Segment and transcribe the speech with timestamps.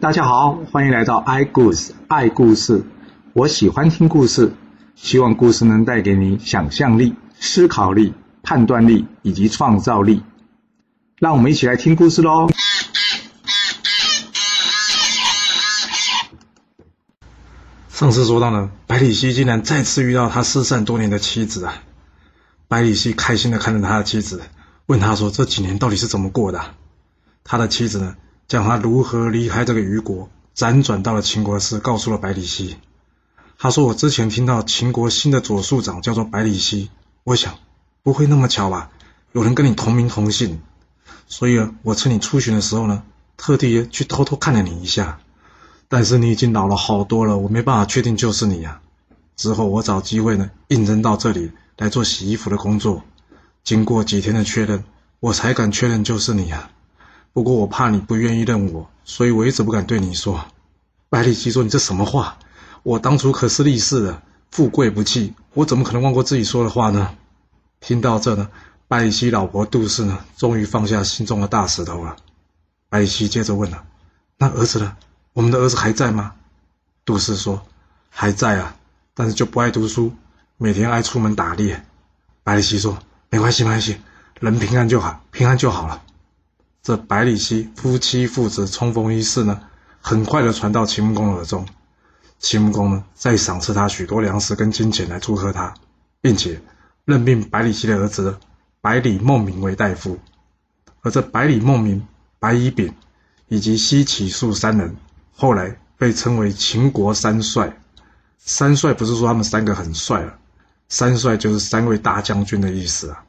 [0.00, 2.82] 大家好，欢迎来到 i 故事爱故事。
[3.34, 4.54] 我喜欢听故事，
[4.94, 10.22] 希望故事能带给你想象力、思考力、判断力以及创造力。
[11.18, 12.48] 让我们一起来听故事喽！
[17.90, 21.74] 上次说到呢，百里奚竟然再次遇到他失散多年的妻子啊！
[22.68, 24.40] 百里奚开心的看着他的妻子，
[24.86, 26.74] 问他说：“这几年到底是怎么过的？”
[27.44, 28.16] 他的妻子呢，
[28.50, 32.76] 将他如何离开这个虞国，辗转到了秦国的事，告诉了百里奚。
[33.56, 36.90] 他说：“我之前听到秦国新的左庶长叫做百里奚，
[37.22, 37.54] 我想
[38.02, 38.90] 不会那么巧吧？
[39.30, 40.60] 有人跟你同名同姓，
[41.28, 43.04] 所以，我趁你出巡的时候呢，
[43.36, 45.20] 特地去偷偷看了你一下。
[45.86, 48.80] 但是你已经老了好多了，我没办法确定就是你呀。
[49.36, 53.04] 之后我找机会呢，应征到这里来做洗衣服的工作。
[53.62, 54.82] 经过几天的确认，
[55.20, 56.68] 我才敢确认就是你呀。”
[57.32, 60.44] 不过我怕你不愿意认我，所以我一直不敢对你说。
[61.08, 62.38] 百里奚说：“你这什么话？
[62.82, 67.14] 我当初可是立誓的，富贵不弃，我怎么可能忘过自己说的话呢？”
[67.80, 68.48] 听到这呢，
[68.88, 72.16] 百里奚老婆杜氏呢，终于放下心中的大石头了。
[72.88, 73.84] 百里奚接着问了
[74.36, 74.96] ：“那儿子呢？
[75.32, 76.34] 我们的儿子还在吗？”
[77.04, 77.62] 杜氏说
[78.10, 78.76] ：“还在啊，
[79.14, 80.12] 但是就不爱读书，
[80.56, 81.84] 每天爱出门打猎。”
[82.42, 82.98] 百里奚说
[83.30, 84.00] ：“没关系，没关系，
[84.40, 86.02] 人平安就好，平安就好了。”
[86.82, 89.60] 这百里奚夫妻父子冲锋一事呢，
[90.00, 91.66] 很快的传到秦穆公耳中。
[92.38, 95.74] 秦穆公呢，再赏赐他许多粮食跟金钱来祝贺他，
[96.22, 96.62] 并且
[97.04, 98.38] 任命百里奚的儿子
[98.80, 100.18] 百里孟明为大夫。
[101.02, 102.06] 而这百里孟明、
[102.38, 102.94] 白乙丙
[103.48, 104.96] 以及西乞术三人，
[105.36, 107.78] 后来被称为秦国三帅。
[108.38, 110.38] 三帅不是说他们三个很帅啊，
[110.88, 113.22] 三帅就是三位大将军的意思啊。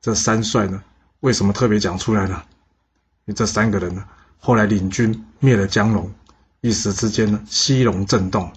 [0.00, 0.80] 这三帅呢，
[1.18, 2.40] 为什么特别讲出来呢？
[3.32, 4.04] 这三个人呢，
[4.38, 6.12] 后来领军灭了江龙，
[6.60, 8.52] 一时之间呢，西戎震动。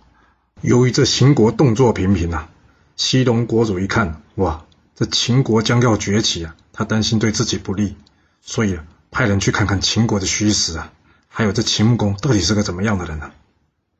[0.62, 2.50] 由于这秦国动作频频啊，
[2.95, 7.95] 西戎国主一看，哇，这秦国将要崛起啊，他担心对自己不利，
[8.42, 10.92] 所以啊，派人去看看秦国的虚实啊，
[11.28, 13.32] 还有这秦穆公到底是个怎么样的人呢？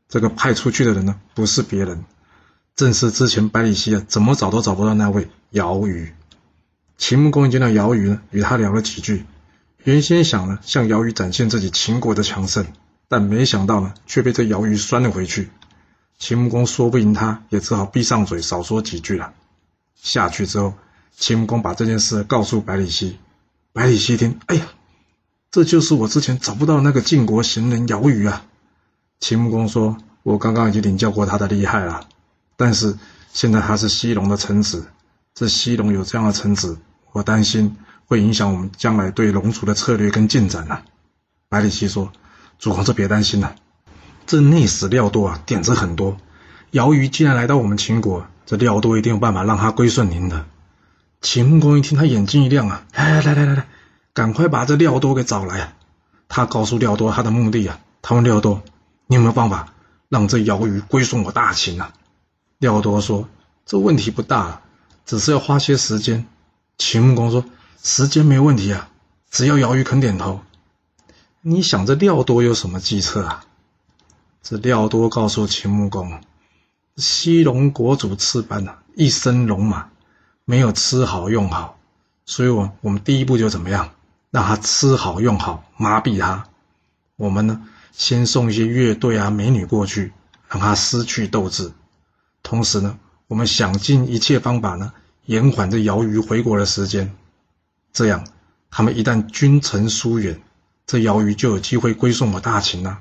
[0.07, 2.03] 这个派出去的人呢，不是别人，
[2.75, 6.13] 正是之前百里奚啊，怎么找都找不到那位姚瑜。
[6.97, 9.25] 秦穆公见到姚瑜呢，与他聊了几句。
[9.85, 12.66] 原先想呢向姚瑜展现自己秦国的强盛，
[13.07, 15.51] 但没想到呢却被这姚瑜拴了回去。
[16.18, 19.34] 秦穆公说不赢他，也只好闭上嘴少说几句了。
[19.94, 20.73] 下去之后，
[21.16, 23.19] 秦穆公把这件事告诉百里奚。
[23.73, 24.66] 百里奚听，哎呀，
[25.51, 28.44] 这就是我之前找不到那个晋国贤人姚瑜啊。
[29.19, 32.07] 秦穆公说：“我刚刚已经领教过他的厉害了，
[32.57, 32.97] 但是
[33.34, 34.88] 现在他是西戎的臣子，
[35.35, 36.79] 这西戎有这样的臣子，
[37.12, 40.79] 我担心。”会影响我们将来对龙族的策略跟进展呢。
[41.49, 42.11] 百里奚说
[42.59, 43.55] ：“主公，这别担心了，
[44.25, 46.17] 这内史廖多啊，点子很多。
[46.71, 50.45] 姚瑜既然来到我们秦国，这廖多一定有办法让他归顺您的。”
[51.21, 53.67] 秦穆公一听，他眼睛一亮啊，哎，来来来来，
[54.13, 55.73] 赶快把这廖多给找来啊。
[56.27, 58.61] 他告诉廖多他的目的啊，他问廖多
[59.07, 59.73] ：“你有没有办法
[60.09, 61.93] 让这姚瑜归顺我大秦啊？”
[62.59, 63.29] 廖多说
[63.66, 64.61] ：“这问题不大，
[65.05, 66.25] 只是要花些时间。”
[66.77, 67.45] 秦穆公说。
[67.85, 68.90] 时间没问题啊，
[69.29, 70.41] 只要姚瑜肯点头。
[71.41, 73.46] 你想这廖多有什么计策啊？
[74.41, 76.19] 这廖多告诉秦穆公，
[76.97, 79.91] 西戎国主次班啊，一身戎马，
[80.46, 81.78] 没有吃好用好，
[82.25, 83.91] 所以我我们第一步就怎么样，
[84.31, 86.47] 让他吃好用好，麻痹他。
[87.17, 90.12] 我们呢，先送一些乐队啊、美女过去，
[90.50, 91.72] 让他失去斗志。
[92.41, 92.97] 同时呢，
[93.28, 94.91] 我们想尽一切方法呢，
[95.28, 97.16] 延缓这姚瑜回国的时间。
[97.95, 98.25] 这样，
[98.69, 100.41] 他们一旦君臣疏远，
[100.85, 103.00] 这姚瑜就有机会归顺我大秦了。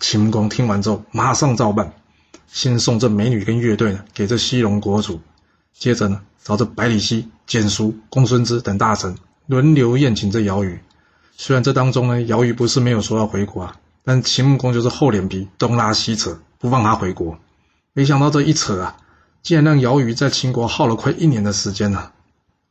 [0.00, 1.92] 秦穆公听完之后，马上照办，
[2.48, 5.20] 先送这美女跟乐队呢给这西戎国主，
[5.72, 9.16] 接着呢找这百里奚、简叔、公孙支等大臣
[9.46, 10.80] 轮流宴请这姚瑜。
[11.36, 17.38] 虽然这当中呢，姚瑜不是没有说要回国啊，但秦穆公就是厚脸皮，东拉西扯，不放他回国。
[17.92, 18.96] 没想到这一扯啊，
[19.44, 22.10] 竟然让姚瑜在秦国耗了快一年的时间呢。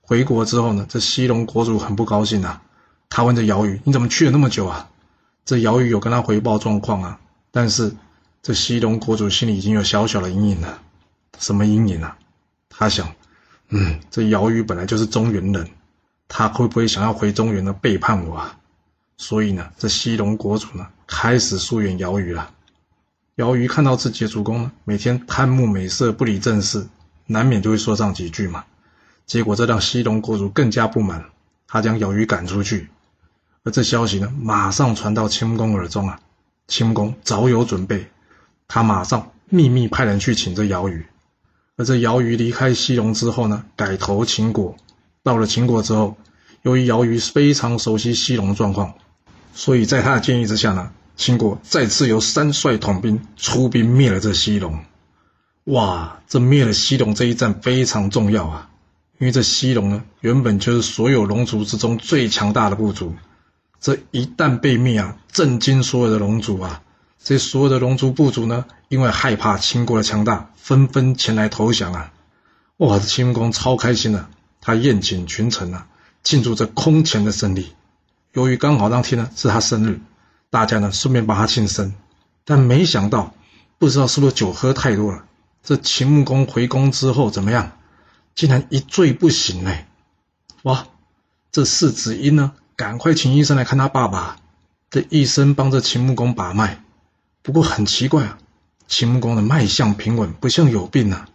[0.08, 2.62] 回国之后呢，这西戎国主很不高兴啊。
[3.10, 4.90] 他问这姚宇：“你怎么去了那么久啊？”
[5.46, 7.20] 这姚宇有跟他回报状况啊，
[7.52, 7.96] 但是
[8.42, 10.82] 这西戎国主心里已经有小小的阴影了。
[11.40, 12.18] 什么阴影啊？
[12.70, 13.14] 他想
[13.70, 15.70] ：“嗯，这姚宇本来就是中原人，
[16.28, 17.74] 他会不会想要回中原呢？
[17.74, 18.58] 背叛我啊？”
[19.18, 22.52] 所以呢，这西戎国主呢开始疏远姚宇了。
[23.36, 26.88] 姚宇看到自己的主公呢，每天贪慕美色，不理政事，
[27.28, 28.66] 难免就会说上几句嘛。
[29.26, 31.26] 结果这让西戎国主更加不满，
[31.68, 32.90] 他将姚瑜赶出去。
[33.64, 36.20] 而这消息呢，马上传到秦穆公耳中啊。
[36.68, 38.08] 秦穆公早有准备，
[38.68, 41.06] 他马上秘密派人去请这姚瑜。
[41.78, 44.76] 而这姚瑜离开西戎之后呢，改投秦国。
[45.24, 46.18] 到了秦国之后，
[46.62, 48.94] 由于姚瑜非常熟悉西戎状况，
[49.54, 54.86] 所以在他的建议之下呢，秦国再次由三帅统兵出兵灭了这西戎。
[55.66, 58.70] 哇，这灭了西戎这一战非常重要啊！
[59.18, 63.16] 因为这西戎呢，原本就是所有龙族之中最强大的部族，
[63.80, 66.82] 这一旦被灭啊，震惊所有的龙族啊！
[67.24, 72.12] 这所有的龙族部族呢，因为害怕秦国的强大，纷纷前来投降啊！
[72.78, 74.28] 哇，这秦穆公超开心的，
[74.60, 75.88] 他宴请群臣啊，
[76.24, 77.74] 庆祝这空前的胜利。
[78.34, 80.02] 由于刚好当天呢是他生日，
[80.50, 81.94] 大家呢顺便帮他庆生，
[82.44, 83.34] 但没想到，
[83.80, 85.24] 不知道是不是酒喝太多了。
[85.64, 87.72] 这秦穆公回宫之后怎么样？
[88.36, 89.86] 竟然一醉不醒嘞！
[90.64, 90.88] 哇，
[91.52, 92.52] 这世子婴呢？
[92.76, 94.38] 赶快请医生来看他爸爸。
[94.90, 96.84] 这医生帮着秦穆公把脉，
[97.42, 98.38] 不过很奇怪啊，
[98.88, 101.30] 秦穆公的脉象平稳，不像有病啊。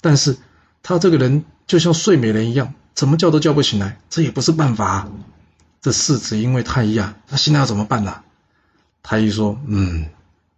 [0.00, 0.38] 但是
[0.82, 5.10] 他这个人就像睡美人一样，怎么叫都叫不醒来，这也不是办法啊。
[5.80, 8.22] 这世子因为太医啊，那现在要怎么办呢？
[9.02, 10.08] 太医说：“嗯，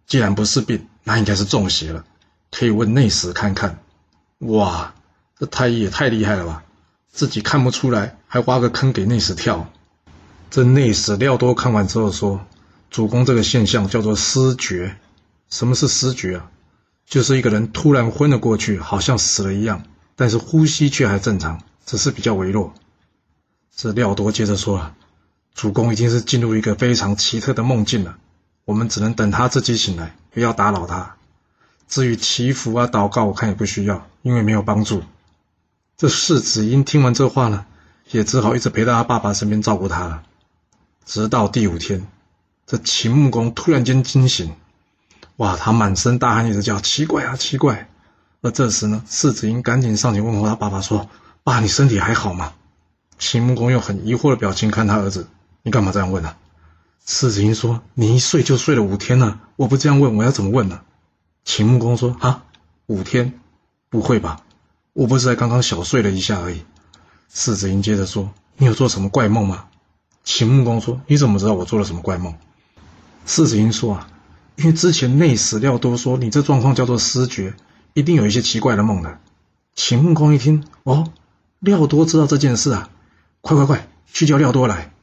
[0.07, 2.05] 既然不是病，那应该是中邪了。”
[2.51, 3.79] 可以问内史看看，
[4.37, 4.94] 哇，
[5.37, 6.63] 这太医也太厉害了吧！
[7.11, 9.69] 自己看不出来，还挖个坑给内史跳。
[10.49, 12.45] 这内史廖多看完之后说
[12.89, 14.95] ：“主公这个现象叫做失觉。
[15.49, 16.49] 什么是失觉啊？
[17.05, 19.83] 就是一个人突然昏了过去，好像死了一样，
[20.15, 22.73] 但是呼吸却还正常，只是比较微弱。”
[23.75, 24.95] 这廖多接着说：“啊，
[25.53, 28.17] 主公已经是进入一个非常奇特的梦境了，
[28.63, 31.17] 我们只能等他自己醒来，不要打扰他。”
[31.89, 35.03] 至于祈福啊、祷告，我看也不需要，因为没有帮助。
[35.97, 37.65] 这世子婴听完这话呢，
[38.11, 40.23] 也只好一直陪在他爸爸身边照顾他了。
[41.05, 42.05] 直到第五天，
[42.65, 44.53] 这秦穆公突然间惊醒，
[45.37, 47.87] 哇，他满身大汗，一直叫奇怪啊，奇怪。
[48.41, 51.09] 而这时呢，世子婴赶紧上前问候他爸爸说
[51.43, 52.53] ：“爸，你身体还好吗？”
[53.17, 55.29] 秦穆公用很疑惑的表情看他儿子
[55.63, 56.35] ：“你干嘛这样问呢？”
[57.07, 60.81] 世子婴说：“你一睡就睡了五天了，我不这样问，我要怎么问呢？”
[61.45, 62.43] 秦穆公说：“啊，
[62.87, 63.39] 五天，
[63.89, 64.41] 不会吧？
[64.95, 66.63] 我不是才刚刚小睡了一下而已。”
[67.29, 69.65] 世子英接着说：“你有做什么怪梦吗？”
[70.23, 72.33] 秦穆公说：“你怎么知道我做了什么怪梦？”
[73.27, 74.07] 世子英说：“啊，
[74.55, 77.55] 因为之前内史料多说你这状况叫做失觉，
[77.93, 79.19] 一定有一些奇怪的梦的。”
[79.75, 81.11] 秦穆公一听：“哦，
[81.59, 82.89] 廖多知道这件事啊！
[83.41, 84.93] 快快快，去叫廖多来。”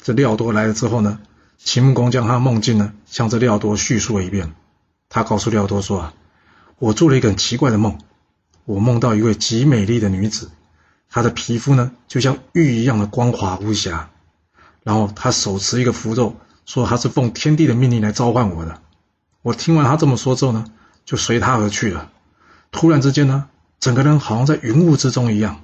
[0.00, 1.18] 这廖多来了之后呢，
[1.58, 4.54] 秦穆公将他梦境呢向这廖多叙述了一遍。
[5.08, 6.14] 他告诉廖多说：“啊，
[6.78, 7.98] 我做了一个很奇怪的梦，
[8.64, 10.50] 我梦到一位极美丽的女子，
[11.10, 14.10] 她的皮肤呢就像玉一样的光滑无瑕，
[14.82, 18.80] 然后她手持一个符咒，说她是奉天地的命令来召唤我的。
[19.42, 20.64] 我听完她这么说之后呢，
[21.04, 22.10] 就随她而去了。
[22.72, 23.46] 突然之间呢，
[23.80, 25.60] 整个人好像在云雾之中一样。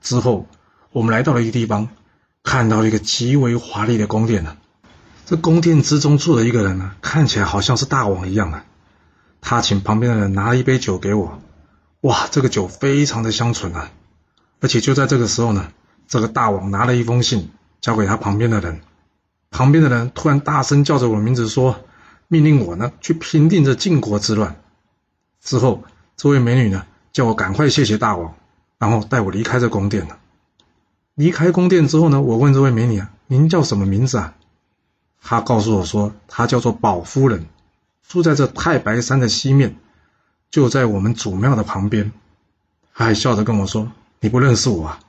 [0.00, 0.48] 之后
[0.90, 1.88] 我们来到了一个地方，
[2.42, 4.56] 看到了一个极为华丽的宫殿呢。
[5.26, 8.64] 这宫殿之中住的一个人呢，看起来好像是大王一样的。”
[9.40, 11.41] 他请旁边的人拿了一杯酒给我，
[12.02, 13.92] 哇，这个酒非常的香醇啊！
[14.60, 15.72] 而且就在这个时候呢，
[16.08, 17.50] 这个大王拿了一封信
[17.80, 18.80] 交给他旁边的人，
[19.52, 21.80] 旁边的人突然大声叫着我的名字说
[22.26, 24.56] ：“命令我呢去平定这晋国之乱。”
[25.40, 25.84] 之后，
[26.16, 28.34] 这位美女呢叫我赶快谢谢大王，
[28.78, 30.18] 然后带我离开这宫殿了。
[31.14, 34.34] 离开宫殿之后呢，我问这位美女啊：“您叫什么名字啊？”
[35.22, 37.46] 她告诉我说：“她叫做宝夫人。”
[38.08, 39.76] 住在这太白山的西面，
[40.52, 42.12] 就在我们祖庙的旁边。
[42.94, 43.90] 他还笑着跟我说
[44.20, 45.00] ：“你不认识我啊？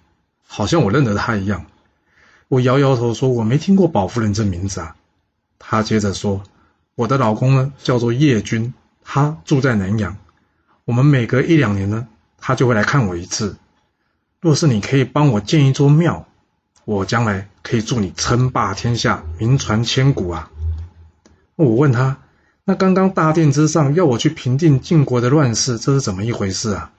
[0.48, 1.66] 好像我认得他一样。”
[2.48, 4.96] 我摇摇头说：“我没听过宝夫人这名字啊。”
[5.60, 6.42] 他接着说
[6.96, 8.74] ：“我的老公呢，叫做叶君，
[9.04, 10.16] 他住在南阳。
[10.86, 12.08] 我们每隔一两年呢，
[12.38, 13.58] 他就会来看我一次。
[14.40, 16.26] 若是你可以帮我建一座庙，
[16.86, 20.50] 我将来可以助你称霸天下，名传千古啊！”
[21.58, 22.18] 我问他。
[22.66, 26.92] 那刚刚大殿之上要我去平定晋国的乱世，这是怎么一回事啊？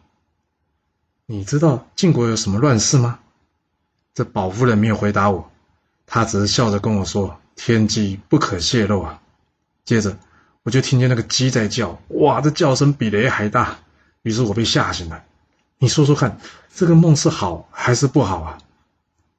[1.26, 3.18] 你知道晋国有什么乱世吗？
[4.12, 5.50] 这宝夫人没有回答我，
[6.06, 9.22] 她只是笑着跟我说：“天机不可泄露啊。”
[9.86, 10.18] 接着
[10.64, 13.78] 我就听见那个鸡在叫，哇，这叫声比雷还大。
[14.20, 15.24] 于是我被吓醒了。
[15.78, 16.38] 你说说看，
[16.74, 18.58] 这个梦是好还是不好啊？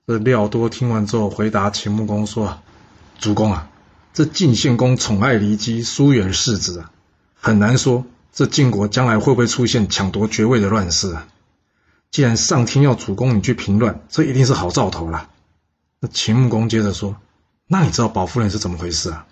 [0.08, 2.60] 这廖多听完之后回答秦穆公说
[3.20, 3.70] ：“主公啊。”
[4.16, 6.92] 这晋献公宠爱骊姬，疏远世子啊，
[7.36, 11.28] 很难说这晋国将来会不会出现抢夺爵位的乱世啊。
[12.12, 15.28] 既然上天要主公你去平乱，这一定是好兆头了。
[16.00, 17.18] 那秦穆公接着说
[17.68, 19.26] ：“那你知道宝夫人是怎么回事啊？”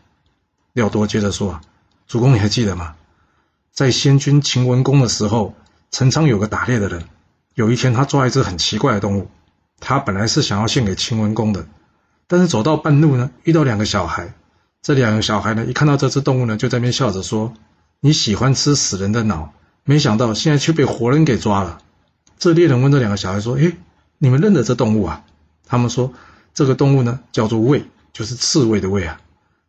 [0.74, 1.62] 廖多接着说：“啊，
[2.06, 2.96] 主公你还记得吗？
[3.72, 5.56] 在先君秦文公的时候，
[5.92, 7.06] 陈仓有个打猎的人，
[7.56, 9.30] 有一天他抓一只很奇怪的动物，
[9.80, 11.68] 他本来是想要献给秦文公的，
[12.28, 14.34] 但是走到半路呢，遇到两个小孩，
[14.84, 17.54] 这两个小孩呢，一看到这只动物呢，就在那边笑着说：
[18.02, 19.54] 你喜欢吃死人的脑，
[19.86, 21.80] 没想到现在却被活人给抓了。
[22.38, 23.78] 这猎人问这两个小孩说：诶，
[24.18, 25.24] 你们认得这动物啊？
[25.66, 26.12] 他们说
[26.54, 29.22] 这个动物呢，叫做胃，就是刺猬的胃啊。”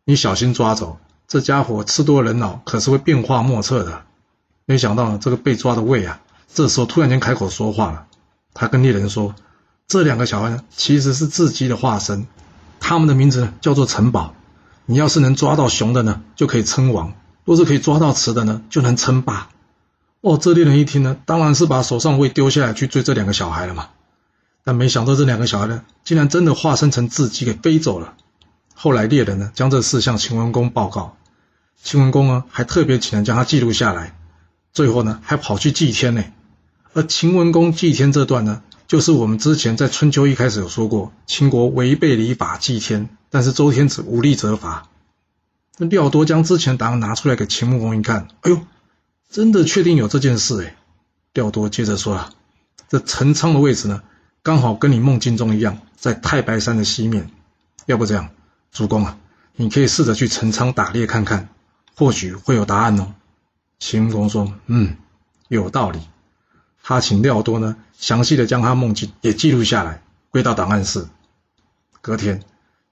[0.03, 4.03] 你小心抓走这家伙，吃多人脑可是会变化莫测的。
[4.65, 6.19] 没想到这个被抓的胃啊，
[6.53, 8.05] 这时候突然间开口说话了。
[8.53, 9.33] 他跟猎人说
[9.87, 12.27] ：“这两个小孩呢，其实是雉鸡的化身，
[12.81, 14.35] 他们的名字呢叫做城堡。
[14.85, 17.13] 你要是能抓到雄的呢，就可以称王；
[17.43, 19.49] 若是可以抓到雌的呢，就能称霸。”
[20.21, 23.89] 哦，这猎人一听呢，当然是把手上位丢下来去追这两个小孩了嘛。
[24.63, 28.15] 但没想到这两个小孩呢，竟然真的化身成雉鸡给飞走了。
[28.73, 31.15] 后来猎人呢将这事向秦文公报告，
[31.81, 34.15] 秦文公呢还特别请人将他记录下来，
[34.73, 36.23] 最后呢还跑去祭天呢。
[36.93, 44.87] 而秦文公祭天这段呢，就是我们之前在春秋一开始有说过，秦国违背礼法祭天，但是周天子无力责罚。
[45.77, 48.59] 那廖多将之前答案拿出来给秦穆公一看，哎呦，
[49.29, 50.75] 真的确定有这件事哎。
[51.33, 52.29] 廖多接着说啊，
[52.87, 54.03] 这陈仓的位置呢，
[54.41, 57.29] 刚好跟你梦境中一样，在太白山的西面，
[57.87, 58.29] 要不这样。
[58.71, 59.17] 主公啊，
[59.55, 61.49] 你可以试着去陈仓打猎看看，
[61.95, 63.13] 或许会有答案哦。
[63.79, 64.95] 秦穆公说：“嗯，
[65.49, 65.99] 有道理。”
[66.87, 71.07] 他请廖多呢，详细的将他梦境也记录下来，归到档案室。
[71.99, 72.43] 隔天，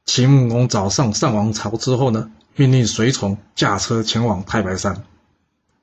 [0.04, 5.04] 秦穆公早上上王朝之后呢，命令随从驾车前往太白山。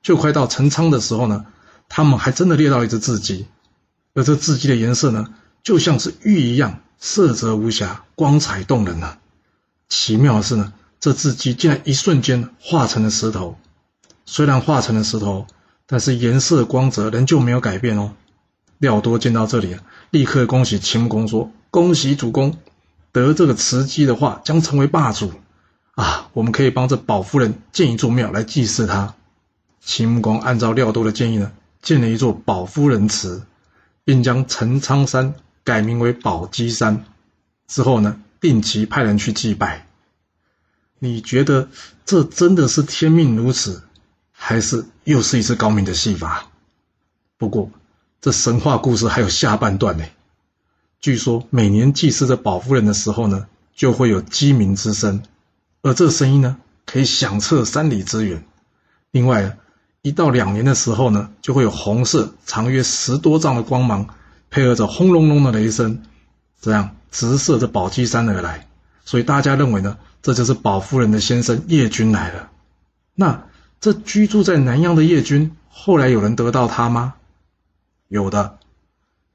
[0.03, 1.47] 就快到陈仓的时候呢，
[1.89, 3.47] 他们还真的猎到一只雉鸡，
[4.15, 9.21] 而这雉鸡的颜色呢，就像是玉一样，色泽无瑕，光彩动人啊。
[9.89, 13.57] 奇妙的是呢，这雉鸡竟然一瞬间化成了石头。
[14.27, 15.47] 虽然化成了石头，
[15.91, 18.13] 但是颜色光泽仍旧没有改变哦。
[18.79, 22.57] 廖多见到这里啊，立刻恭喜秦穆公说：“恭喜主公，
[23.11, 25.33] 得这个雌鸡的话，将成为霸主
[25.97, 26.31] 啊！
[26.33, 29.17] 我们可以帮这宝夫人建一座庙来祭祀她。”
[29.85, 31.51] 秦穆公按照廖多的建议呢，
[31.83, 33.43] 建了一座宝夫人祠，
[34.05, 37.05] 并将陈仓山改名为宝鸡山。
[37.67, 38.21] 之后呢？
[38.41, 39.87] 定期派人去祭拜，
[40.99, 41.69] 你觉得
[42.07, 43.83] 这真的是天命如此，
[44.43, 46.47] 还是又是一次高明的戏法？
[47.37, 47.71] 不过，
[48.23, 50.05] 这神话故事还有下半段呢。
[50.99, 55.23] 据说每年祭祀这宝夫人的时候呢，就会有鸡鸣之声，
[55.83, 56.57] 而这声音呢，
[56.87, 58.43] 可以响彻三里之远。
[59.11, 59.59] 另外，
[60.01, 64.09] 一到两年的时候呢，就会有红色、长约十多丈的光芒，
[64.49, 66.03] 配合着轰隆隆的雷声，
[66.61, 66.97] 这样。
[67.13, 68.69] 直射着宝鸡山而来，
[69.05, 72.53] 所以大家认为呢，这就是宝夫人的先生叶君来了。
[73.17, 73.49] 那
[73.81, 77.15] 这居住在南阳的叶君，后来有人得到他吗？
[78.09, 78.59] 有的，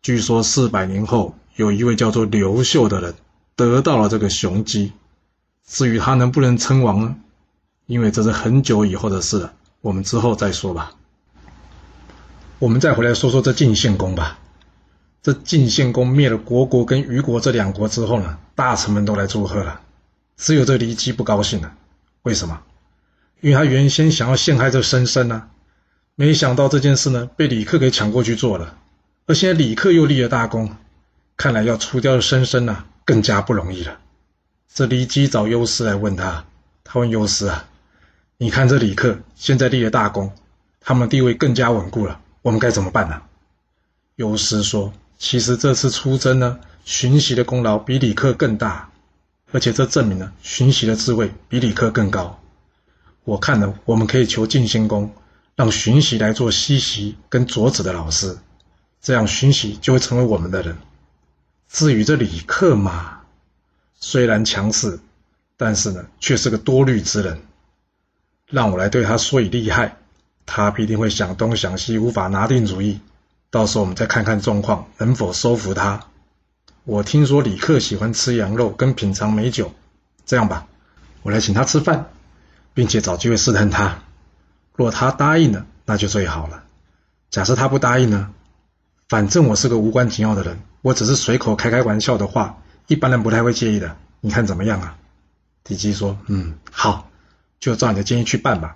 [0.03, 3.15] 据说四百年后，有一位叫做刘秀的人
[3.55, 4.93] 得到了这个雄鸡。
[5.65, 7.15] 至于他能不能称王呢？
[7.87, 10.91] 因为这是很久以后的事了，我们之后再说吧。
[12.59, 14.37] 我们再回来说说这晋献公吧。
[15.23, 19.81] 这晋献公灭了国国跟虞国这两国之后呢，大臣们都来祝贺了，
[20.37, 21.73] 只有这骊姬不高兴了。
[22.21, 22.61] 为什么？
[23.42, 25.50] 因为他原先想要陷害这申生呢，
[26.15, 28.77] 没想到这件事呢被李克给抢过去做了，
[29.27, 30.75] 而现在李克又立了大功，
[31.38, 34.00] 看来要除掉申生呢更加不容易了。
[34.74, 36.46] 这骊姬找优师来问他，
[36.84, 37.65] 他问优师啊，
[38.38, 40.34] 你看这李克现在立了大功，
[40.80, 43.22] 他们地位更加稳固了，我们该怎么办呢？
[44.15, 44.94] 优师说。
[45.18, 48.89] 其实这次出征呢，荀息的功劳比李克更大，
[49.54, 52.38] 而且这证明了荀息的智慧比李克更高。
[53.25, 55.12] 我看呢，我们可以求晋献公，
[55.55, 58.38] 让荀息来做西席跟卓子的老师，
[59.01, 60.77] 这样荀息就会成为我们的人。
[61.67, 63.22] 至于这李克嘛，
[63.96, 65.00] 虽然强势，
[65.58, 67.41] 但是呢，却是个多虑之人。
[68.48, 69.98] 让我来对他说以利害，
[70.46, 73.00] 他必定会想东想西，无法拿定主意。
[73.50, 76.05] 到时候我们再看看状况能否收服他。
[76.84, 79.74] 我听说李克喜欢吃羊肉跟品尝美酒，
[80.27, 80.67] 这样吧，
[81.24, 82.12] 我来请他吃饭，
[82.75, 84.03] 并且找机会试探他。
[84.75, 86.63] 若他答应了，那就最好了。
[87.32, 88.32] 假设他不答应呢？
[89.10, 93.96] 反正我是个无关紧要的人，我只是随口开开玩笑的话，一般人不太会介意的。
[94.20, 94.98] 你看怎么样啊？
[95.63, 97.10] 狄姬说：“嗯，好，
[97.60, 98.75] 就照你的建议去办吧。”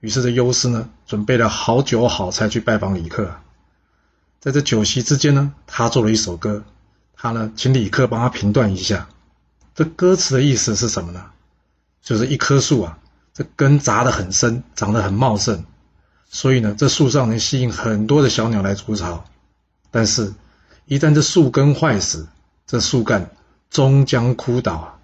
[0.00, 3.30] 于是这优师呢，准备了好酒好菜去拜访李克。
[4.40, 6.64] 在这酒席之间呢，他做了一首歌，
[7.14, 9.08] 他呢请李克帮他评断一下，
[9.74, 11.24] 这歌词的意思是什么呢？
[12.02, 12.98] 就是一棵树啊，
[13.32, 15.64] 这根扎得很深，长得很茂盛，
[16.28, 19.24] 所以呢，这树上能吸引很多的小鸟来筑巢。
[19.90, 20.34] 但是，
[20.86, 22.26] 一旦这树根坏死，
[22.66, 23.30] 这树干
[23.70, 24.98] 终将枯倒啊！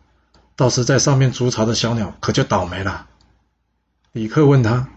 [0.57, 3.07] 到时在上面筑巢的小鸟可就倒霉了。
[4.11, 4.89] 李克问他：“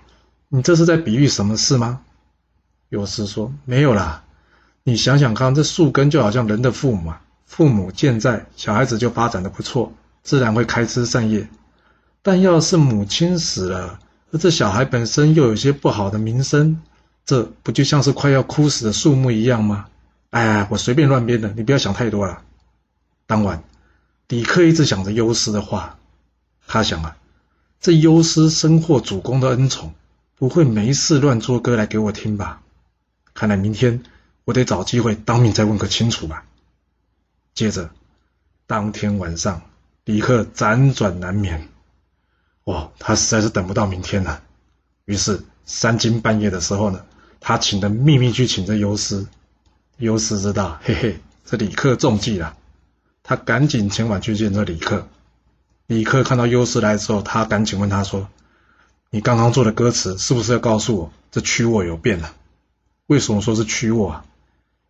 [0.49, 2.01] 你这是在比喻什么事吗？”
[2.89, 4.23] 有时说：“没有啦，
[4.83, 9.93] 你想想看，这树根就好像人的父母啊，父母健在，小孩子就发展的不错，
[10.23, 11.47] 自然会开枝散叶。
[12.21, 13.99] 但要是母亲死了，
[14.31, 16.81] 而这小孩本身又有些不好的名声。”
[17.23, 19.85] 这不就像是快要枯死的树木一样吗？
[20.31, 22.41] 哎，我随便乱编的，你不要想太多了。
[23.27, 23.63] 当晚，
[24.27, 25.99] 李克一直想着优师的话，
[26.65, 27.15] 他想啊，
[27.79, 29.93] 这优师深获主公的恩宠，
[30.35, 32.63] 不会没事乱作歌来给我听吧？
[33.35, 34.01] 看来明天
[34.43, 36.43] 我得找机会当面再问个清楚吧。
[37.53, 37.91] 接着，
[38.65, 39.61] 当天晚上，
[40.05, 41.69] 李克辗转难眠，
[42.65, 44.41] 哇，他实在是等不到明天了。
[45.05, 47.05] 于是三更半夜的时候呢。
[47.43, 49.25] 他请的秘密去请这优师，
[49.97, 52.55] 优师知道，嘿嘿，这李克中计了。
[53.23, 55.07] 他赶紧前往去见这李克。
[55.87, 58.29] 李克看到优师来之后，他赶紧问他说
[59.09, 62.31] ：“你刚刚做的歌词是不是要告诉我，这曲沃有变了？
[63.07, 64.25] 为什么说是曲沃啊？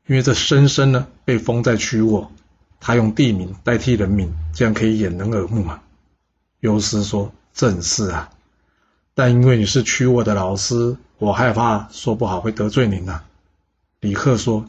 [0.06, 2.34] 因为这深深呢被封在曲沃，
[2.82, 5.80] 他用地名代替人名，这样可以掩人耳目嘛。”
[6.60, 8.30] 优师说：“正是啊。”
[9.14, 13.24] 但因为你是屈沃的老师，我害怕说不好会得罪您呐。
[14.00, 14.66] 李克说：“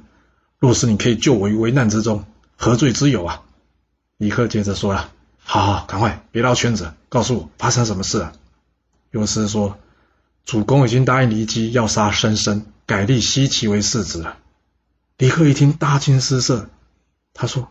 [0.58, 2.24] 若是你可以救我于危难之中，
[2.56, 3.42] 何罪之有啊？”
[4.18, 5.10] 李克接着说了
[5.42, 8.32] ：“好好，赶快别绕圈子，告诉我发生什么事了。”
[9.10, 9.78] 有师说
[10.44, 14.38] ：“主公已经答应骊姬要杀申生，改立西岐为世子了。”
[15.18, 16.68] 李克一听大惊失色，
[17.32, 17.68] 他说：“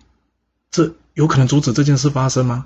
[0.71, 2.65] 这有可能阻止这件事发生吗？”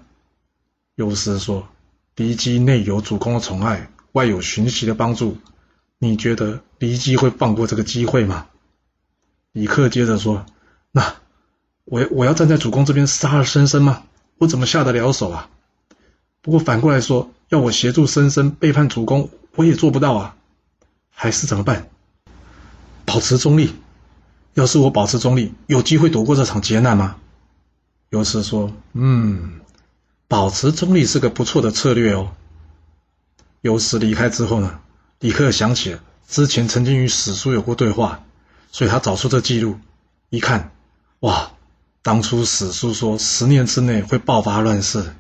[0.96, 1.68] 有师说
[2.16, 5.38] ：“骊姬内有主公的宠爱。”外有寻袭的帮助，
[6.00, 8.48] 你觉得骊姬会放过这个机会吗？
[9.52, 10.46] 李克接着说
[10.94, 11.16] ：“那
[11.84, 14.04] 我我要站在主公这边杀了申生吗？
[14.38, 15.50] 我怎么下得了手啊？
[16.42, 20.38] 不过反过来说，要我协助申生背叛主公，我也做不到啊。
[21.10, 21.90] 还是怎么办？
[23.04, 23.74] 保持中立。
[24.54, 27.18] 要是我保持中立，有机会躲过这场劫难吗？”
[28.12, 29.60] 尤氏说：“嗯，
[30.36, 32.34] 保持中立是个不错的策略哦。”
[33.64, 34.82] 尤斯离开之后呢，
[35.20, 38.26] 李克想起了之前曾经与史书有过对话，
[38.70, 39.80] 所以他找出这记录，
[40.30, 40.72] 一看，
[41.22, 41.54] 哇，
[42.02, 45.16] 当初史书说十年之内会爆发乱世，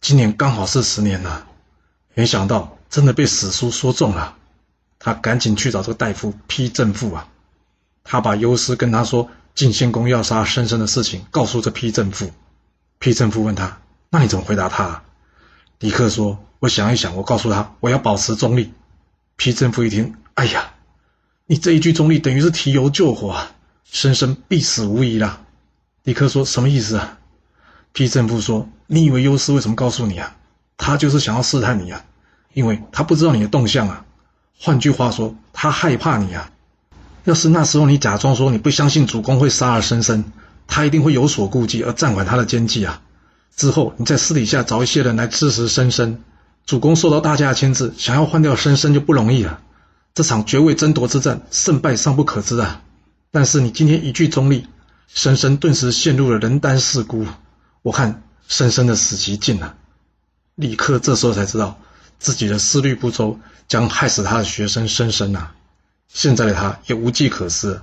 [0.00, 1.48] 今年刚好是十年了，
[2.14, 4.36] 没想到真的被史书说中了。
[5.00, 7.26] 他赶紧去找这个大夫批正父啊，
[8.04, 12.30] 他把尤斯跟他说晋献公要杀申生的事情告诉这批正父，
[13.00, 15.02] 批正父问他，那你怎么回答他？
[15.78, 16.38] 李克说。
[16.60, 18.74] 我想一想，我告诉他我要保持中立。
[19.36, 20.74] 皮正夫一听，哎呀，
[21.46, 23.52] 你这一句中立等于是提油救火啊，
[23.90, 25.40] 生生必死无疑啦。
[26.02, 27.16] 李克说什么意思啊？
[27.94, 30.36] 皮正夫说，你以为优师为什么告诉你啊？
[30.76, 32.04] 他就是想要试探你啊，
[32.52, 34.04] 因为他不知道你的动向啊。
[34.58, 36.50] 换句话说，他害怕你啊。
[37.24, 40.30] 要是那时候你假装说你不相信主公会杀了生生，
[40.66, 43.00] 他一定会有所顾忌而暂缓他的奸计啊。
[43.56, 46.22] 之后你在私底下找一些人来支持生生。
[46.66, 49.60] 主公受到大家的牵制，想要换掉申生就不容易了。
[50.14, 52.82] 这场爵位争夺之战，胜败尚不可知啊！
[53.32, 54.66] 但是你今天一句中立，
[55.08, 57.26] 申生顿时陷入了人单势孤。
[57.82, 59.74] 我看申生的死期近了。
[60.54, 61.78] 李克这时候才知道，
[62.18, 65.54] 自己的思虑不周，将害死他的学生申生啊！
[66.08, 67.80] 现在的他也无计可施，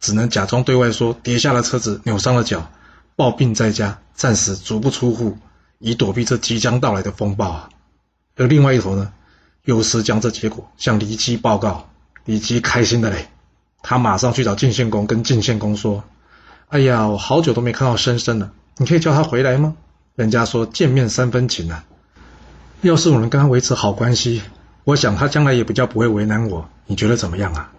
[0.00, 2.70] 只能假装对外说跌下了车子，扭伤了脚，
[3.16, 5.38] 抱病在家，暂时足不出户，
[5.78, 7.68] 以躲避这即将到来的风暴啊！
[8.36, 9.12] 而另外一头呢，
[9.64, 11.88] 又是将这结果向骊姬报告，
[12.26, 13.28] 骊姬开心的嘞，
[13.82, 16.02] 他马上去找晋献公，跟晋献公说
[16.68, 19.76] ：“哎呀，我好久都没看到申生了，你可以叫他回来吗？
[20.16, 21.84] 人家说见面三分情啊，
[22.80, 24.42] 要是我能跟他维持好关系，
[24.82, 26.68] 我想他将来也比较不会为难我。
[26.86, 27.72] 你觉得怎么样啊？”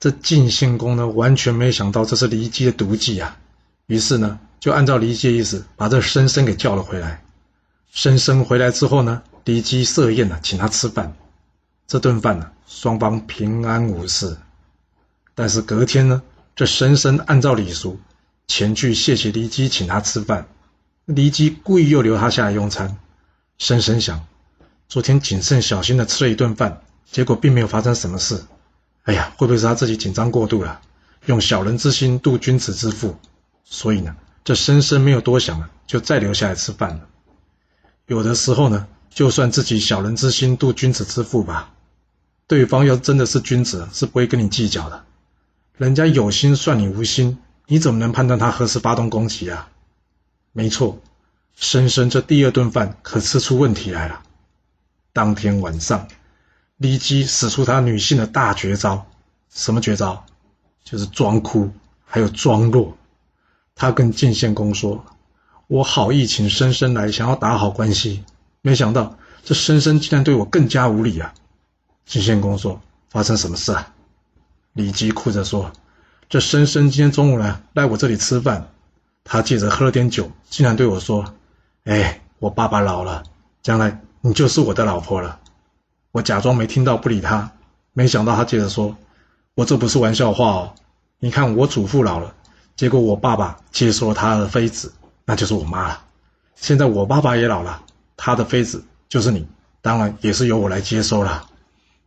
[0.00, 3.38] 这晋献公呢，完全没想到这是骊姬的毒计啊，
[3.86, 7.22] 于是呢，就按照骊姬的意思，把这申生给叫了回来。
[7.90, 9.22] 申生回来之后呢？
[9.44, 11.14] 骊姬设宴呢，请他吃饭。
[11.88, 14.36] 这顿饭呢，双方平安无事。
[15.34, 16.22] 但是隔天呢，
[16.54, 17.98] 这申生按照礼俗
[18.46, 20.46] 前去谢谢骊姬，请他吃饭。
[21.08, 22.96] 骊姬故意又留他下来用餐。
[23.58, 24.24] 申生想，
[24.88, 28.42] 昨天谨慎小心的吃了一顿饭，结果并没有发生什么事。
[29.02, 30.80] 哎呀，会不会是他自己紧张过度了，
[31.26, 33.18] 用小人之心度君子之腹？
[33.64, 37.08] 所以呢，这申生没有多想了，就再留下来吃饭了。
[38.06, 38.88] 有的时候呢。
[39.14, 41.74] 就算自己小人之心度君子之腹吧。
[42.46, 45.04] 对方要真的是君子，是不会跟你计较的。
[45.76, 49.68] 人家有心算你无心，你怎么能判断他何时发动攻击啊？
[50.52, 50.98] 没错，
[51.54, 54.22] 深深这第二顿饭可吃出问题来了。
[55.12, 56.08] 当天晚上，
[56.78, 59.06] 李姬使出他女性的大绝招，
[59.50, 60.24] 什么绝招？
[60.84, 61.70] 就是装哭，
[62.06, 62.96] 还有装弱。
[63.74, 65.04] 他跟晋献公说
[65.66, 68.24] ：“我好意请深深来，想要打好关系，
[68.60, 71.32] 没想到这深深竟然对我更加无礼啊！”
[72.06, 72.80] 晋献公说
[73.10, 73.92] ：“发生什么事啊？”
[74.74, 75.72] 李吉哭着说
[76.28, 78.68] ：“这深深今天中午呢来我这里吃饭。”
[79.24, 81.24] 他借着喝了点酒，竟然对我说
[81.84, 83.22] ：“哎，我爸爸老了，
[83.62, 85.38] 将来你就是我的老婆了。”
[86.10, 87.52] 我假装没听到，不理他。
[87.92, 88.96] 没想到他接着说
[89.54, 90.74] ：“我这不是玩笑话哦，
[91.20, 92.34] 你看我祖父老了，
[92.76, 94.92] 结果我爸爸接受了他的妃子，
[95.24, 96.02] 那就是我妈了。
[96.54, 97.82] 现在我爸爸也老了，
[98.16, 99.46] 他的妃子就是你，
[99.80, 101.46] 当然也是由我来接收了。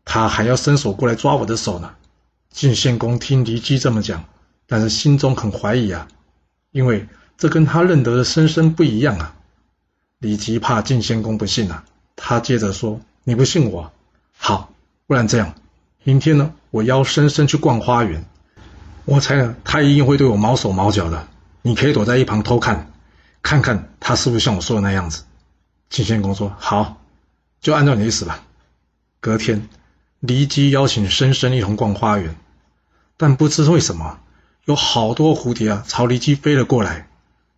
[0.04, 1.94] 他还要伸手过来抓我的手呢。”
[2.52, 4.24] 晋献公听骊姬这么讲，
[4.66, 6.08] 但是心中很怀疑啊。
[6.72, 9.36] 因为这跟他认得的深深不一样啊！
[10.20, 11.84] 李吉怕晋献公不信啊，
[12.16, 13.92] 他接着说：“你不信我，
[14.38, 14.72] 好，
[15.06, 15.54] 不然这样，
[16.04, 18.26] 明天呢，我邀深深去逛花园。
[19.06, 21.28] 我猜呢，他一定会对我毛手毛脚的。
[21.62, 22.92] 你可以躲在一旁偷看，
[23.42, 25.24] 看看他是不是像我说的那样子。”
[25.90, 27.02] 晋献公说：“好，
[27.62, 28.42] 就按照你的意思吧。”
[29.22, 29.70] 隔天，
[30.22, 32.36] 骊姬邀请深深一同逛花园，
[33.18, 34.18] 但不知为什么。
[34.66, 37.08] 有好多蝴蝶啊，朝骊姬飞了过来。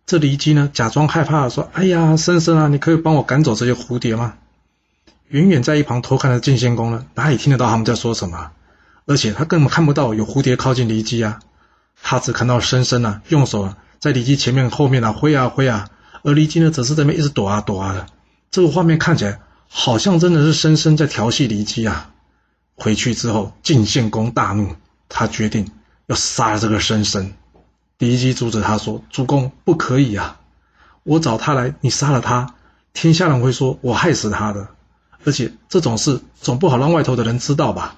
[0.04, 4.34] 这骊姬呢，假装害怕说：“哎呀，深深啊，你可以帮我赶走这些蝴蝶吗？”
[5.28, 8.52] 远远在一旁偷看的晋献公呢，哪里听得到他们在说什么？
[9.08, 11.40] 而且他根本看不到有蝴蝶靠近骊姬啊，
[12.00, 15.88] 他只看到深深啊，用手啊在骊姬前面后面啊挥啊挥啊，
[16.22, 18.06] 而骊姬呢，则是在那边一直躲啊躲啊的。
[18.52, 22.10] 这个画面看起来好像真的是深深在调戏骊姬啊。
[22.76, 24.76] 回去之后，晋献公大怒，
[25.08, 25.68] 他决定。
[26.06, 27.34] 要杀了这个深深，
[27.98, 30.40] 骊姬阻止他说：“主公不可以啊！
[31.02, 32.54] 我找他来，你杀了他，
[32.94, 34.68] 天下人会说我害死他的。
[35.26, 37.96] 而且这种事总不好让外头的人知道吧？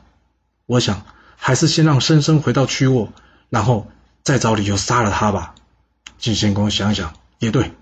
[0.71, 1.05] 我想
[1.37, 3.13] 还是先让深深回到曲沃，
[3.49, 3.89] 然后
[4.23, 5.57] 再找理由杀了他吧。”
[6.17, 7.73] 晋献公想想也对，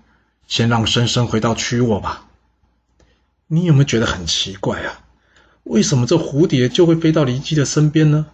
[0.47, 2.25] 先让深深回到曲沃吧。
[3.45, 5.01] 你有没有觉得很奇怪啊？
[5.65, 8.25] 为什么这蝴蝶就会飞到骊姬的身边呢？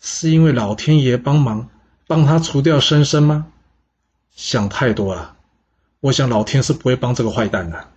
[0.00, 1.68] 是因为老天爷帮忙
[2.06, 3.46] 帮他除掉深深吗？
[4.36, 5.34] 想太多了。
[5.98, 7.88] 我想老天是不会帮这个坏蛋的。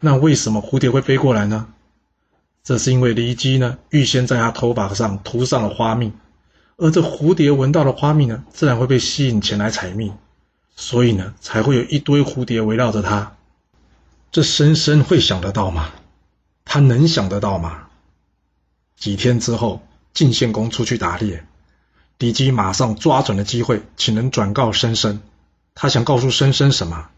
[0.00, 1.68] 那为什么蝴蝶会飞过来呢？
[2.64, 6.12] 这是因为骊姬呢预先在他头发上涂上了花蜜，
[6.76, 10.12] 而这蝴蝶闻到了花蜜呢，自然会被吸引前来采蜜，
[10.76, 13.36] 所以呢才会有一堆蝴蝶围绕着他。
[14.30, 15.90] 这深深会想得到吗？
[16.64, 17.88] 他能想得到吗？
[18.96, 19.82] 几天之后。
[20.14, 21.46] 晋献公出去打猎，
[22.18, 25.22] 骊姬马上抓准了机会，请人转告申申。
[25.74, 27.08] 他想告诉申申什么？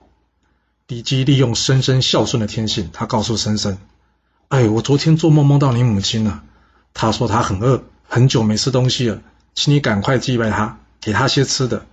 [0.87, 3.79] 骊姬利用申申孝顺的天性，他告诉申申
[4.49, 6.43] ：“哎，我昨天做梦梦到你母亲了。
[6.93, 9.23] 她说她很饿，很久没吃东西了，
[9.55, 11.87] 请你赶快祭拜她，给她些吃的。”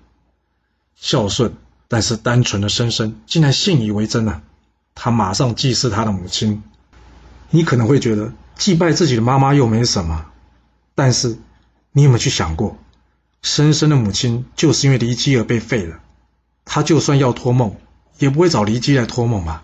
[0.96, 1.54] 孝顺，
[1.88, 4.44] 但是单纯的深深竟然信以为真了。
[4.94, 6.62] 他马上祭祀他的母亲。
[7.50, 10.28] 你可能会觉得祭拜自己的妈妈又没什么。
[10.94, 11.38] 但是，
[11.92, 12.78] 你有没有去想过，
[13.42, 16.00] 深深的母亲就是因为离姬而被废了？
[16.66, 17.76] 他就算要托梦，
[18.20, 19.64] 也不会找离姬来托梦吧？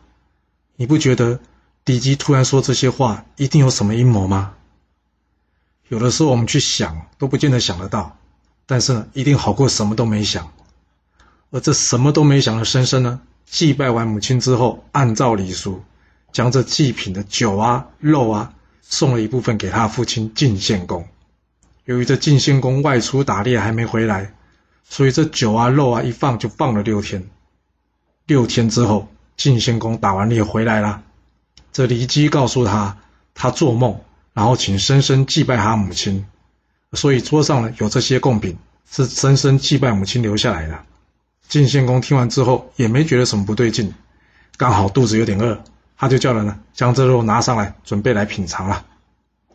[0.75, 1.39] 你不觉得
[1.87, 4.55] 骊姬突然说这些话，一定有什么阴谋吗？
[5.87, 8.17] 有的时候我们去想，都不见得想得到，
[8.65, 10.51] 但是呢，一定好过什么都没想。
[11.49, 15.81] 而这什么都没想的深深呢，祭拜完母亲之后，按照礼俗，
[16.33, 21.07] 将这祭品的酒啊、肉啊，送了一部分给他父亲晋献公。
[21.85, 24.33] 由于这晋献公外出打猎还没回来，
[24.83, 27.29] 所以这酒啊肉啊一放就放了六天。
[28.25, 31.03] 六天之后，晋献公打完猎回来了。
[31.77, 32.97] 这骊姬告诉他，
[33.35, 33.99] 他做梦，
[34.33, 36.25] 然后请深深祭拜他母亲，
[36.93, 38.57] 所以桌上呢有这些贡品，
[38.89, 40.79] 是深深祭拜母亲留下来的。
[41.47, 43.93] 晋献公听完之后也没觉得什么不对劲，
[44.57, 45.63] 刚好肚子有点饿，
[45.95, 48.83] 他就叫人呢将这肉拿上来，准备来品尝了。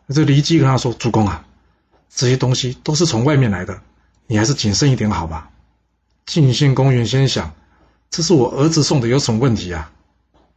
[0.06, 1.44] 这骊姬跟他说：“主公啊。”
[2.14, 3.80] 这些东西都是从外面来的，
[4.28, 5.50] 你还是谨慎一点好吧。
[6.24, 7.52] 晋献公原先想，
[8.10, 9.90] 这是我儿子送的，有什么问题啊？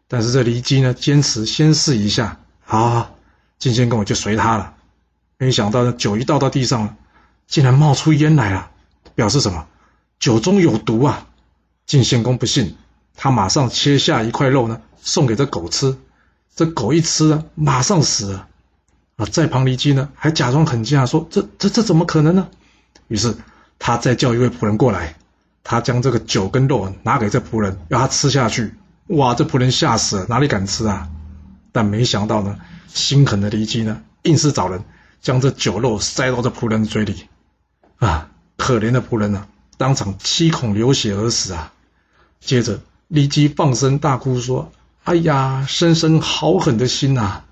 [0.08, 2.40] 但是这骊姬呢，坚持先试一下。
[2.64, 3.16] 好，
[3.58, 4.74] 晋献公我就随他了。
[5.38, 6.98] 没想到呢，酒一倒到地上，
[7.48, 8.72] 竟然冒出烟来了，
[9.16, 9.68] 表示什么？
[10.20, 11.28] 酒中有毒啊！
[11.86, 12.78] 晋献公不信，
[13.16, 15.98] 他马上切下一块肉呢，送给这狗吃。
[16.56, 18.48] 这狗一吃啊，马上死了。
[19.18, 22.48] 啊，在旁离姬呢，还假装很惊讶，说：“这、这、这怎么可能呢？”
[23.08, 23.36] 于是
[23.78, 25.16] 他再叫一位仆人过来，
[25.64, 28.74] 他将这个酒跟肉拿给这仆人，要他吃下去。
[29.08, 31.08] 哇，这仆人吓死了，哪里敢吃啊？
[31.72, 34.84] 但没想到呢，心狠的离姬呢，硬是找人
[35.22, 37.26] 将这酒肉塞到这仆人的嘴里。
[37.98, 41.72] 啊，可怜的仆人呢，当场七孔流血而死啊！
[42.40, 44.72] 接着离姬放声大哭说
[45.06, 47.44] ：“哎呀，生生好狠的心呐！”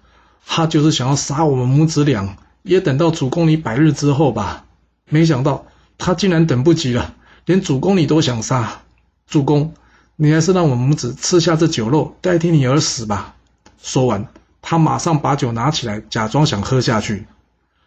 [0.46, 4.66] 他就是想要杀我们母子俩，也等到主公你百日之后吧。
[5.08, 5.66] 没想到
[5.98, 7.13] 他竟然等不及了，
[7.46, 8.82] 连主公你都想杀。
[9.28, 9.74] 主公，
[10.15, 13.36] 你还是让我母子吃下这酒肉，代替你而死吧。
[13.82, 14.28] 说完，
[14.62, 17.26] 他马上把酒拿起来，假装想喝下去。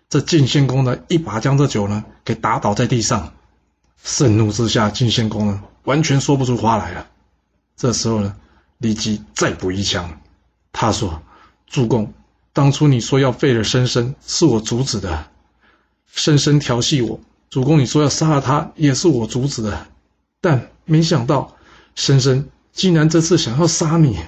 [0.08, 3.32] 这晋献公呢，一把将这酒呢给打倒在地上。
[4.02, 7.06] 盛怒之下，晋献公呢完全说不出话来了。
[7.76, 8.36] 这时候呢，
[8.78, 10.20] 李姬再补一枪，
[10.72, 11.22] 他说
[11.66, 12.12] ：“主公。”
[12.52, 15.26] 当初你说要废了申生，是我阻止的。
[16.06, 19.86] 申生调戏我，主公你说要杀了他，也是我阻止的。
[20.40, 21.55] 但没想到，
[21.96, 24.20] 申生竟然这次想要杀你，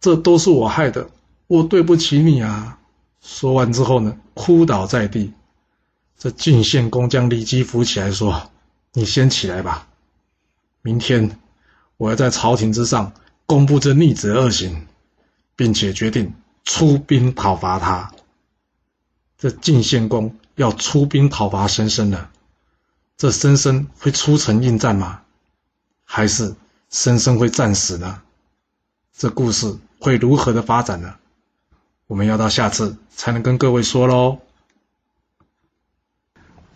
[0.00, 1.08] 这都是我害的，
[1.46, 2.78] 我对不起你啊！
[3.22, 5.32] 说完之后呢，哭倒在地。
[6.18, 8.50] 这晋献公将李姬扶起来说
[8.92, 9.88] ：“你先起来吧，
[10.82, 11.38] 明天
[11.96, 13.14] 我要在朝廷之上
[13.46, 14.86] 公布这逆子恶行，
[15.56, 18.14] 并且决定。”出兵讨伐他，
[19.36, 22.30] 这晋献公要出兵讨伐申生了。
[23.18, 25.20] 这申生会出城应战吗？
[26.04, 26.54] 还是
[26.94, 28.22] 申生会战死呢？
[29.12, 31.16] 这故事会如何的发展呢？
[32.06, 34.38] 我们要到下次才能跟各位说喽。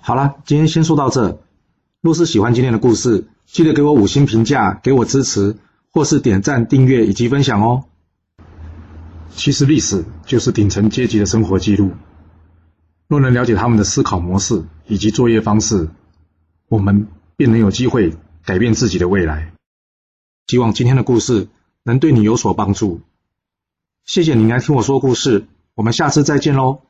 [0.01, 1.41] 好了，今天先说到这。
[2.01, 5.57] 若是喜欢今天的故事，记得给我五星评价，给我支持，
[5.93, 7.85] 或是点赞、订阅以及分享哦。
[9.31, 11.93] 其实历史就是顶层阶级的生活记录。
[13.07, 15.89] 若能了解他们的思考模式以及作业方式，
[16.69, 19.53] 我们便能有机会改变自己的未来。
[20.49, 21.49] 希望今天的故事
[21.83, 23.03] 能对你有所帮助。
[24.07, 26.81] 谢谢你来听我说故事，我们下次再见喽。